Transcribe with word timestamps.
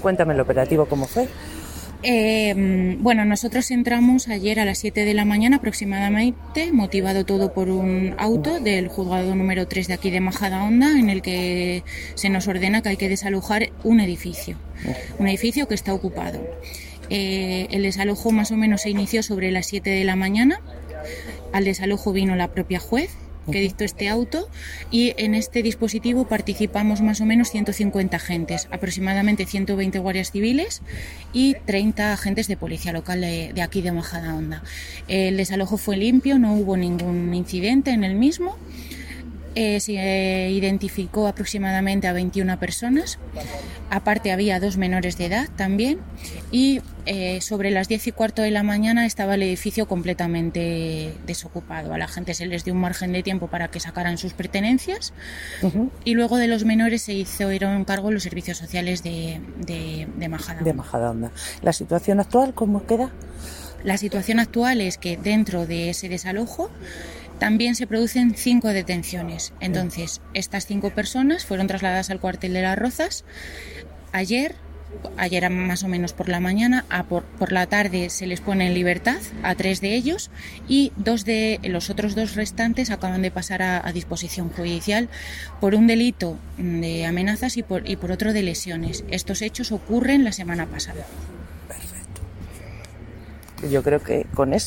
Cuéntame 0.00 0.34
el 0.34 0.40
operativo, 0.40 0.86
cómo 0.86 1.06
fue. 1.06 1.28
Eh, 2.02 2.96
bueno, 3.00 3.24
nosotros 3.24 3.70
entramos 3.72 4.28
ayer 4.28 4.60
a 4.60 4.64
las 4.64 4.78
7 4.78 5.04
de 5.04 5.14
la 5.14 5.24
mañana 5.24 5.56
aproximadamente, 5.56 6.72
motivado 6.72 7.24
todo 7.24 7.52
por 7.52 7.70
un 7.70 8.14
auto 8.18 8.60
del 8.60 8.86
juzgado 8.86 9.34
número 9.34 9.66
3 9.66 9.88
de 9.88 9.94
aquí 9.94 10.10
de 10.10 10.20
Majadahonda, 10.20 10.96
en 10.96 11.10
el 11.10 11.22
que 11.22 11.82
se 12.14 12.28
nos 12.28 12.46
ordena 12.46 12.82
que 12.82 12.90
hay 12.90 12.96
que 12.96 13.08
desalojar 13.08 13.70
un 13.82 13.98
edificio, 13.98 14.56
un 15.18 15.26
edificio 15.26 15.66
que 15.66 15.74
está 15.74 15.92
ocupado. 15.92 16.40
Eh, 17.10 17.66
el 17.70 17.82
desalojo 17.82 18.30
más 18.30 18.52
o 18.52 18.56
menos 18.56 18.82
se 18.82 18.90
inició 18.90 19.22
sobre 19.24 19.50
las 19.50 19.66
7 19.66 19.90
de 19.90 20.04
la 20.04 20.14
mañana. 20.14 20.60
Al 21.52 21.64
desalojo 21.64 22.12
vino 22.12 22.36
la 22.36 22.48
propia 22.48 22.78
juez 22.78 23.10
que 23.50 23.60
dictó 23.60 23.84
este 23.84 24.08
auto 24.08 24.48
y 24.90 25.14
en 25.16 25.34
este 25.34 25.62
dispositivo 25.62 26.26
participamos 26.26 27.00
más 27.00 27.20
o 27.20 27.26
menos 27.26 27.50
150 27.50 28.16
agentes, 28.16 28.68
aproximadamente 28.70 29.46
120 29.46 29.98
guardias 29.98 30.30
civiles 30.30 30.82
y 31.32 31.54
30 31.66 32.12
agentes 32.12 32.48
de 32.48 32.56
policía 32.56 32.92
local 32.92 33.20
de, 33.20 33.52
de 33.52 33.62
aquí 33.62 33.82
de 33.82 33.92
Majadahonda. 33.92 34.62
El 35.08 35.36
desalojo 35.36 35.76
fue 35.76 35.96
limpio, 35.96 36.38
no 36.38 36.54
hubo 36.54 36.76
ningún 36.76 37.34
incidente 37.34 37.90
en 37.90 38.04
el 38.04 38.14
mismo. 38.14 38.56
Eh, 39.54 39.80
se 39.80 40.50
identificó 40.50 41.26
aproximadamente 41.26 42.06
a 42.06 42.12
21 42.12 42.58
personas. 42.58 43.18
Aparte 43.90 44.30
había 44.32 44.60
dos 44.60 44.76
menores 44.76 45.18
de 45.18 45.26
edad 45.26 45.48
también. 45.56 45.98
Y 46.50 46.80
eh, 47.06 47.40
sobre 47.40 47.70
las 47.70 47.88
10 47.88 48.08
y 48.08 48.12
cuarto 48.12 48.42
de 48.42 48.50
la 48.50 48.62
mañana 48.62 49.06
estaba 49.06 49.34
el 49.34 49.42
edificio 49.42 49.88
completamente 49.88 51.14
desocupado. 51.26 51.94
A 51.94 51.98
la 51.98 52.06
gente 52.06 52.34
se 52.34 52.46
les 52.46 52.64
dio 52.64 52.74
un 52.74 52.80
margen 52.80 53.12
de 53.12 53.22
tiempo 53.22 53.48
para 53.48 53.68
que 53.68 53.80
sacaran 53.80 54.18
sus 54.18 54.32
pertenencias. 54.34 55.12
Y 56.04 56.14
luego 56.14 56.36
de 56.36 56.48
los 56.48 56.64
menores 56.64 57.02
se 57.02 57.14
hicieron 57.14 57.84
cargo 57.84 58.10
los 58.10 58.22
servicios 58.22 58.58
sociales 58.58 59.02
de, 59.02 59.40
de, 59.58 60.06
de 60.16 60.28
Majadahonda. 60.28 60.64
De 60.64 60.74
Majadahonda. 60.74 61.32
¿La 61.62 61.72
situación 61.72 62.20
actual 62.20 62.54
cómo 62.54 62.86
queda? 62.86 63.10
La 63.84 63.96
situación 63.96 64.40
actual 64.40 64.80
es 64.80 64.98
que 64.98 65.16
dentro 65.16 65.66
de 65.66 65.90
ese 65.90 66.08
desalojo 66.08 66.70
también 67.38 67.74
se 67.74 67.86
producen 67.86 68.34
cinco 68.34 68.68
detenciones. 68.68 69.52
Entonces, 69.60 70.20
estas 70.34 70.66
cinco 70.66 70.90
personas 70.90 71.44
fueron 71.44 71.66
trasladadas 71.66 72.10
al 72.10 72.20
cuartel 72.20 72.52
de 72.52 72.62
las 72.62 72.78
Rozas. 72.78 73.24
Ayer, 74.12 74.54
ayer 75.16 75.48
más 75.50 75.82
o 75.84 75.88
menos 75.88 76.12
por 76.12 76.28
la 76.28 76.40
mañana, 76.40 76.84
a 76.88 77.04
por, 77.04 77.24
por, 77.24 77.52
la 77.52 77.66
tarde 77.66 78.10
se 78.10 78.26
les 78.26 78.40
pone 78.40 78.66
en 78.66 78.74
libertad 78.74 79.18
a 79.42 79.54
tres 79.54 79.80
de 79.80 79.94
ellos 79.94 80.30
y 80.66 80.92
dos 80.96 81.24
de 81.24 81.60
los 81.64 81.90
otros 81.90 82.14
dos 82.14 82.34
restantes 82.34 82.90
acaban 82.90 83.22
de 83.22 83.30
pasar 83.30 83.62
a, 83.62 83.86
a 83.86 83.92
disposición 83.92 84.48
judicial 84.48 85.08
por 85.60 85.74
un 85.74 85.86
delito 85.86 86.38
de 86.56 87.06
amenazas 87.06 87.56
y 87.56 87.62
por, 87.62 87.88
y 87.88 87.96
por 87.96 88.10
otro 88.12 88.32
de 88.32 88.42
lesiones. 88.42 89.04
Estos 89.10 89.42
hechos 89.42 89.72
ocurren 89.72 90.24
la 90.24 90.32
semana 90.32 90.66
pasada. 90.66 91.06
Perfecto. 91.68 92.22
Yo 93.70 93.82
creo 93.82 94.02
que 94.02 94.26
con 94.34 94.54
esto 94.54 94.66